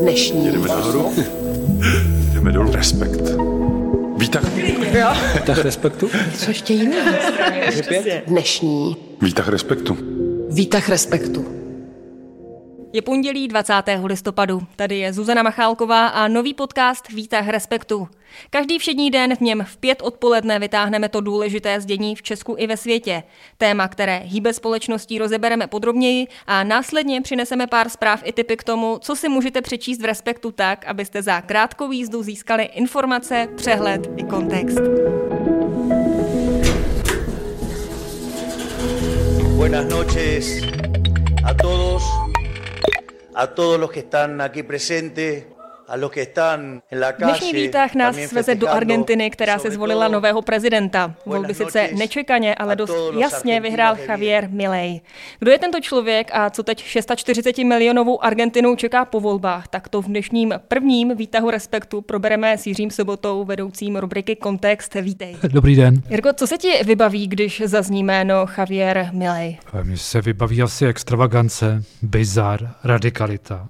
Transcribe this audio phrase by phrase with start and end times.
[0.00, 0.50] Dnešní.
[0.50, 1.12] Jdeme nahoru.
[2.32, 2.72] Jdeme dolů.
[2.72, 3.20] Respekt.
[4.16, 4.42] Výtah.
[5.46, 6.10] Tak respektu.
[6.38, 7.10] Co ještě jiného?
[8.26, 8.96] Dnešní.
[9.22, 9.96] Výtah respektu.
[10.50, 11.63] Výtah respektu.
[12.94, 13.72] Je pondělí 20.
[14.04, 14.62] listopadu.
[14.76, 18.08] Tady je Zuzana Machálková a nový podcast Výtah Respektu.
[18.50, 22.66] Každý všední den v něm v pět odpoledne vytáhneme to důležité zdění v Česku i
[22.66, 23.22] ve světě.
[23.58, 28.98] Téma, které hýbe společností, rozebereme podrobněji a následně přineseme pár zpráv i typy k tomu,
[29.00, 34.24] co si můžete přečíst v Respektu tak, abyste za krátkou jízdu získali informace, přehled i
[34.24, 34.80] kontext.
[39.56, 40.46] Buenas noches
[41.44, 42.23] a todos,
[43.34, 45.44] a todos los que están aquí presentes,
[45.94, 47.32] a los que están en la calle.
[47.32, 51.14] Dnešní výtah nás también sveze do Argentiny, která se zvolila nového prezidenta.
[51.26, 53.96] Volby sice nečekaně, ale dost jasně vyhrál.
[54.08, 55.00] Javier Milei.
[55.38, 60.02] Kdo je tento člověk a co teď 640 milionovou Argentinu čeká po volbách, tak to
[60.02, 64.94] v dnešním prvním výtahu Respektu probereme s Jiřím Sobotou, vedoucím rubriky Kontext.
[64.94, 65.36] Vítej.
[65.48, 66.02] Dobrý den.
[66.10, 69.58] Jirko, co se ti vybaví, když zazní jméno Javier Milei?
[69.82, 73.68] Mně se vybaví asi extravagance, bizar, radikalita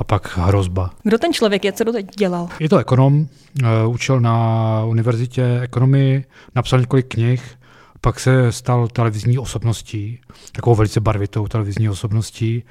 [0.00, 0.90] a pak hrozba.
[1.02, 2.48] Kdo ten člověk je, co doteď dělal?
[2.60, 3.26] Je to ekonom,
[3.62, 7.42] eh, učil na univerzitě ekonomii, napsal několik knih,
[8.00, 10.20] pak se stal televizní osobností,
[10.52, 12.64] takovou velice barvitou televizní osobností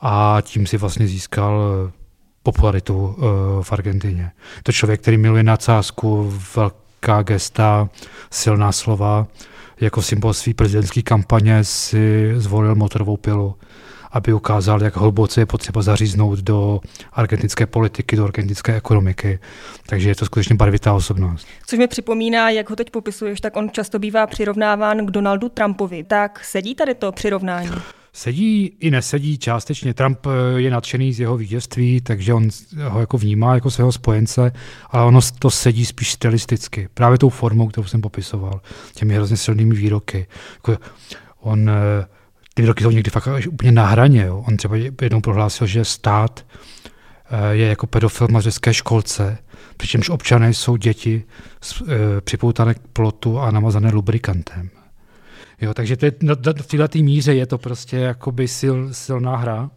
[0.00, 1.92] a tím si vlastně získal eh,
[2.42, 3.22] popularitu eh,
[3.62, 4.30] v Argentině.
[4.62, 7.88] To člověk, který miluje nadsázku, velká gesta,
[8.30, 9.26] silná slova.
[9.80, 13.54] Jako symbol své prezidentské kampaně si zvolil motorovou pilu,
[14.14, 16.80] aby ukázal, jak hluboce je potřeba zaříznout do
[17.12, 19.38] argentinské politiky, do argentinské ekonomiky.
[19.86, 21.46] Takže je to skutečně barvitá osobnost.
[21.66, 26.04] Což mi připomíná, jak ho teď popisuješ, tak on často bývá přirovnáván k Donaldu Trumpovi.
[26.04, 27.70] Tak sedí tady to přirovnání?
[28.12, 29.94] Sedí i nesedí částečně.
[29.94, 32.48] Trump eh, je nadšený z jeho vítězství, takže on
[32.88, 34.52] ho jako vnímá jako svého spojence,
[34.90, 36.88] ale ono to sedí spíš stylisticky.
[36.94, 38.60] Právě tou formou, kterou jsem popisoval.
[38.94, 40.26] Těmi hrozně silnými výroky.
[40.54, 40.82] Jako
[41.40, 42.06] on, eh,
[42.54, 44.22] ty výroky jsou někdy fakt až úplně na hraně.
[44.22, 44.44] Jo.
[44.48, 46.46] On třeba jednou prohlásil, že stát
[47.30, 48.30] eh, je jako pedofil v
[48.72, 49.38] školce,
[49.76, 51.24] přičemž občané jsou děti
[51.88, 54.70] eh, připoutané k plotu a namazané lubrikantem.
[55.60, 59.36] Jo, takže to je, no, to- v této míře je to prostě jakoby sil, silná
[59.36, 59.70] hra.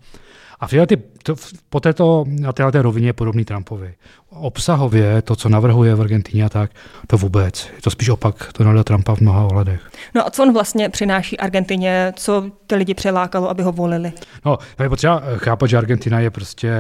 [0.60, 1.36] A v této, to,
[1.70, 3.94] po této, na této rovině je podobný Trumpovi.
[4.30, 6.72] Obsahově to, co navrhuje v Argentině a tak,
[7.08, 7.70] to vůbec.
[7.76, 9.82] Je to spíš opak Donalda Trumpa v mnoha ohledech.
[10.16, 14.12] No a co on vlastně přináší Argentině, co ty lidi přilákalo, aby ho volili?
[14.46, 16.72] No, je potřeba chápat, že Argentina je prostě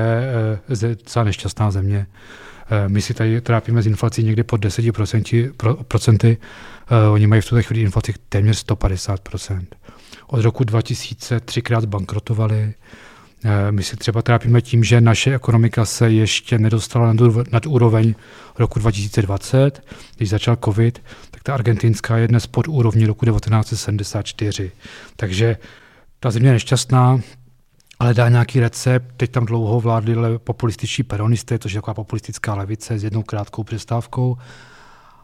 [0.69, 2.07] ze- docela nešťastná země.
[2.69, 6.37] Eh, My si tady trápíme s inflací někdy pod 10%, pro, procenty.
[6.91, 9.67] Eh, Oni mají v tuto chvíli inflaci téměř 150%.
[10.27, 12.73] Od roku 2000 třikrát zbankrotovali.
[13.45, 17.13] Eh, My si třeba trápíme tím, že naše ekonomika se ještě nedostala
[17.51, 18.15] nad úroveň
[18.57, 19.81] roku 2020,
[20.17, 21.01] když začal covid,
[21.31, 24.71] tak ta argentinská je dnes pod úrovní roku 1974.
[25.15, 25.57] Takže
[26.19, 27.19] ta země je nešťastná,
[27.99, 29.13] ale dá nějaký recept.
[29.17, 33.63] Teď tam dlouho vládli le- populističtí peronisté, což je taková populistická levice s jednou krátkou
[33.63, 34.37] přestávkou.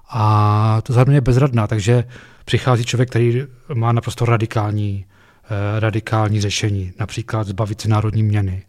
[0.10, 2.04] A to zároveň je bezradná, takže
[2.46, 5.06] přichází člověk, který má naprosto radikální,
[5.46, 6.94] eh, radikální řešení.
[7.00, 8.64] Například zbavit se národní měny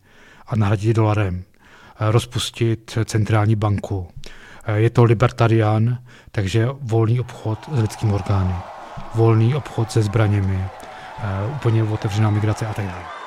[0.46, 1.42] a nahradit dolarem.
[2.00, 4.08] Eh, rozpustit centrální banku.
[4.66, 5.98] Eh, je to libertarián,
[6.32, 8.54] takže volný obchod s lidskými orgány.
[9.14, 10.64] Volný obchod se zbraněmi.
[11.18, 13.23] eh, úplně otevřená migrace a tak dále.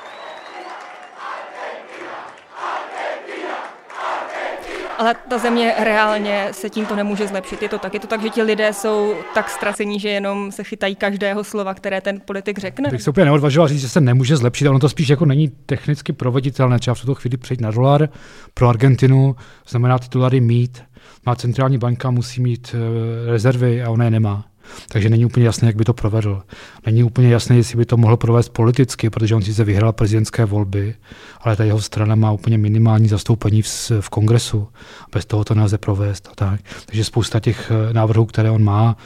[4.98, 7.62] Ale ta země reálně se tímto nemůže zlepšit.
[7.62, 10.64] Je to tak, je to tak, že ti lidé jsou tak ztracení, že jenom se
[10.64, 12.90] chytají každého slova, které ten politik řekne.
[12.90, 15.48] Bych se úplně neodvažoval říct, že se nemůže zlepšit, ale ono to spíš jako není
[15.48, 16.78] technicky proveditelné.
[16.78, 18.08] Třeba v tuto chvíli přejít na dolar
[18.54, 19.36] pro Argentinu,
[19.68, 20.82] znamená ty dolary mít.
[21.26, 24.44] Má centrální banka, musí mít eh, rezervy a ona je nemá.
[24.88, 26.42] Takže není úplně jasné, jak by to provedl.
[26.86, 30.94] Není úplně jasné, jestli by to mohl provést politicky, protože on sice vyhrál prezidentské volby,
[31.40, 34.68] ale ta jeho strana má úplně minimální zastoupení v, v kongresu.
[35.12, 36.60] Bez toho to nelze provést a tak.
[36.86, 38.96] Takže spousta těch eh, návrhů, které on má,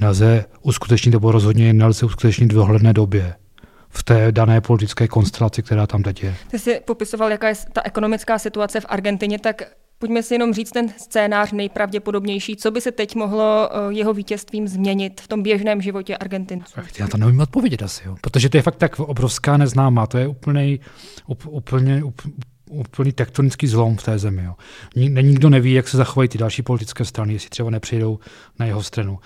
[0.00, 3.34] nelze uskutečnit, nebo rozhodně nelze uskutečnit v dohledné době
[3.92, 6.36] v té dané politické konstelaci, která tam teď je.
[6.50, 9.62] Ty jsi popisoval, jaká je ta ekonomická situace v Argentině, tak
[10.02, 12.56] pojďme si jenom říct ten scénář nejpravděpodobnější.
[12.56, 16.80] Co by se teď mohlo eh, jeho vítězstvím změnit v tom běžném životě Argentinců?
[16.98, 18.16] Já to nevím odpovědět asi, jo.
[18.20, 20.78] protože to je fakt tak obrovská neznámá, to je úplnej,
[21.26, 22.02] up, úplně,
[22.70, 24.44] úplný tektonický zlom v té zemi.
[24.44, 24.54] Jo.
[24.96, 28.18] Ni- Nikdo neví, jak se zachovají ty další politické strany, jestli třeba nepřijdou
[28.58, 29.18] na jeho stranu.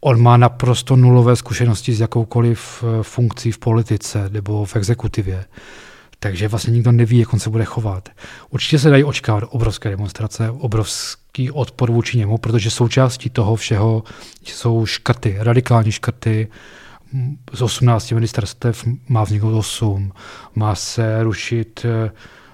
[0.00, 5.44] On má naprosto nulové zkušenosti s jakoukoliv eh, funkcí v politice nebo v exekutivě.
[6.20, 8.08] Takže vlastně nikdo neví, jak on se bude chovat.
[8.50, 14.02] Určitě se dají očekávat obrovské demonstrace, obrovský odpor vůči němu, protože součástí toho všeho
[14.44, 16.48] jsou škrty, radikální škrty,
[17.52, 20.12] z 18 ministerstev má vzniknout 8,
[20.54, 22.10] má se rušit eh,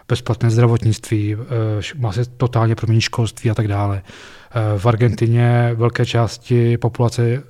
[0.08, 4.02] bezplatné zdravotnictví, eh, má se totálně proměnit školství a tak dále.
[4.04, 7.42] Eh, v Argentině velké části populace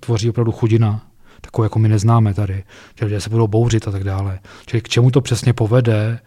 [0.00, 1.05] tvoří opravdu chudina,
[1.40, 2.64] takovou, jako my neznáme tady.
[2.98, 4.38] Že lidé se budou bouřit a tak dále.
[4.66, 6.18] Čili k čemu to přesně povede,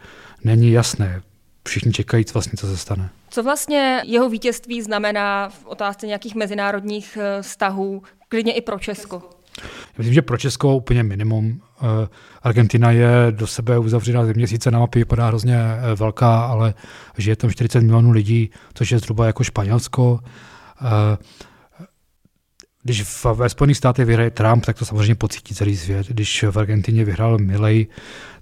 [0.44, 1.22] není jasné.
[1.68, 3.10] Všichni čekají vlastně, co se stane.
[3.30, 9.22] Co vlastně jeho vítězství znamená v otázce nějakých mezinárodních vztahů, klidně i pro Česko?
[9.98, 11.62] Myslím, že pro Česko úplně minimum.
[11.82, 12.08] Eh,
[12.44, 16.74] Argentina je do sebe uzavřená země, sice na mapě vypadá hrozně eh, velká, ale
[17.18, 20.20] žije tam 40 milionů lidí, což je zhruba jako Španělsko.
[22.84, 26.08] Když ve Spojených státech vyhraje Trump, tak to samozřejmě pocítí celý svět.
[26.08, 27.88] Když v Argentině vyhrál Milley,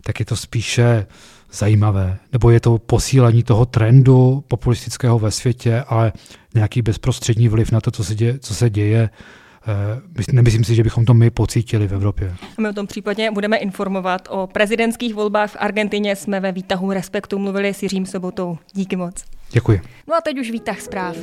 [0.03, 1.07] tak je to spíše
[1.51, 2.17] zajímavé.
[2.33, 6.13] Nebo je to posílení toho trendu populistického ve světě, ale
[6.53, 9.09] nějaký bezprostřední vliv na to, co se děje, co se děje
[9.67, 12.35] Eh, nemyslím si, že bychom to my pocítili v Evropě.
[12.57, 14.27] A my o tom případně budeme informovat.
[14.31, 18.57] O prezidentských volbách v Argentině jsme ve výtahu Respektu mluvili s Jiřím Sobotou.
[18.73, 19.23] Díky moc.
[19.51, 19.81] Děkuji.
[20.07, 21.17] No a teď už výtah zpráv.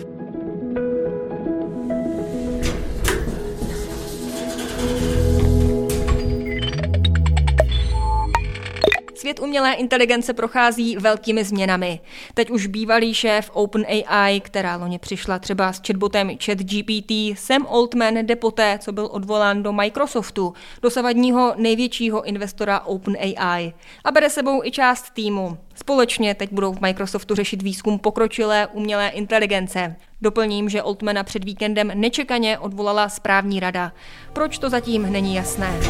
[9.14, 12.00] Svět umělé inteligence prochází velkými změnami.
[12.34, 18.36] Teď už bývalý šéf OpenAI, která loni přišla třeba s chatbotem ChatGPT, Sam Altman jde
[18.36, 23.72] poté, co byl odvolán do Microsoftu, dosavadního největšího investora OpenAI.
[24.04, 25.58] A bere sebou i část týmu.
[25.74, 29.96] Společně teď budou v Microsoftu řešit výzkum pokročilé umělé inteligence.
[30.22, 33.92] Doplním, že Altmana před víkendem nečekaně odvolala správní rada.
[34.32, 35.80] Proč to zatím není jasné?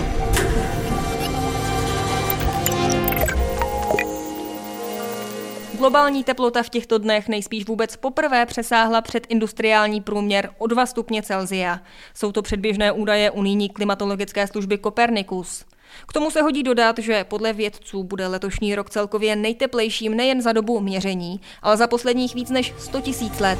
[5.79, 11.23] Globální teplota v těchto dnech nejspíš vůbec poprvé přesáhla před industriální průměr o 2 stupně
[11.23, 11.81] Celzia.
[12.15, 15.65] Jsou to předběžné údaje unijní klimatologické služby Copernicus.
[16.09, 20.53] K tomu se hodí dodat, že podle vědců bude letošní rok celkově nejteplejším nejen za
[20.53, 23.59] dobu měření, ale za posledních víc než 100 000 let.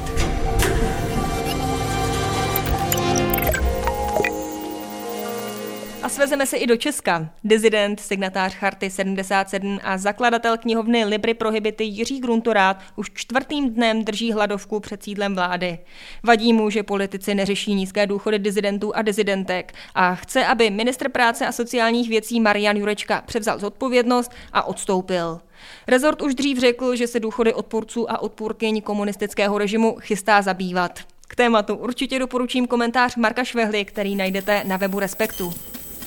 [6.05, 7.29] A svezeme se i do Česka.
[7.43, 14.31] Dizident, signatář Charty 77 a zakladatel knihovny Libry Prohibity Jiří Gruntorát už čtvrtým dnem drží
[14.31, 15.79] hladovku před sídlem vlády.
[16.23, 21.47] Vadí mu, že politici neřeší nízké důchody dizidentů a dizidentek a chce, aby ministr práce
[21.47, 25.41] a sociálních věcí Marian Jurečka převzal zodpovědnost a odstoupil.
[25.87, 30.99] Rezort už dřív řekl, že se důchody odpůrců a odpůrkyň komunistického režimu chystá zabývat.
[31.27, 35.53] K tématu určitě doporučím komentář Marka Švehly, který najdete na webu Respektu.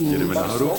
[0.01, 0.71] Jedeme nahoru.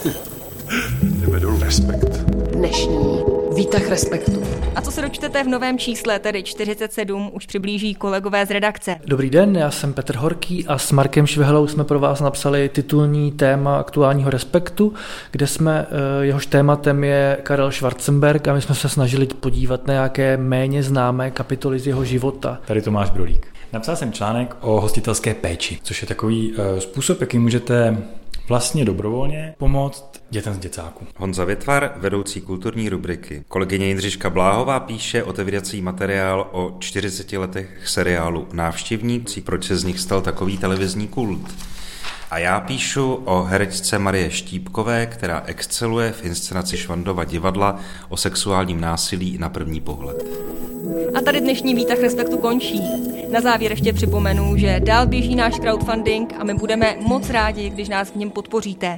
[1.02, 1.60] Jdeme dolů.
[1.60, 2.10] Respekt.
[2.56, 3.24] Dnešní
[3.56, 4.44] výtah respektu.
[4.76, 8.96] A co se dočtete v novém čísle, tedy 47, už přiblíží kolegové z redakce.
[9.06, 13.32] Dobrý den, já jsem Petr Horký a s Markem Švehlou jsme pro vás napsali titulní
[13.32, 14.94] téma aktuálního respektu,
[15.32, 19.94] kde jsme, eh, jehož tématem je Karel Schwarzenberg a my jsme se snažili podívat na
[19.94, 22.58] nějaké méně známé kapitoly z jeho života.
[22.66, 23.48] Tady Tomáš Brolík.
[23.74, 27.98] Napsal jsem článek o hostitelské péči, což je takový uh, způsob, jaký můžete
[28.50, 31.08] vlastně dobrovolně pomoct dětem z děcáku.
[31.18, 33.44] Honza Větvar, vedoucí kulturní rubriky.
[33.48, 40.00] Kolegyně Jindřiška Bláhová píše otevírací materiál o 40 letech seriálu Návštěvníci, proč se z nich
[40.00, 41.56] stal takový televizní kult.
[42.32, 48.82] A já píšu o herečce Marie Štípkové, která exceluje v inscenaci Švandova divadla o sexuálním
[48.82, 50.24] násilí na první pohled.
[51.16, 52.82] A tady dnešní výtah Respektu končí.
[53.32, 57.90] Na závěr ještě připomenu, že dál běží náš crowdfunding a my budeme moc rádi, když
[57.90, 58.98] nás v něm podpoříte.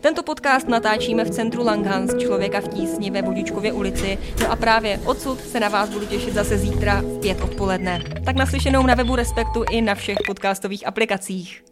[0.00, 5.00] Tento podcast natáčíme v centru Langhans, člověka v tísni ve Vodičkově ulici, no a právě
[5.04, 8.00] odsud se na vás budu těšit zase zítra v pět odpoledne.
[8.24, 11.71] Tak naslyšenou na webu Respektu i na všech podcastových aplikacích.